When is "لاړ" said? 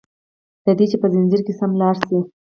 1.81-1.95